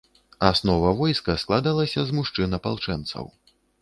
Аснова 0.47 0.93
войска 1.01 1.35
складалася 1.43 1.99
з 2.07 2.17
мужчын-апалчэнцаў. 2.21 3.31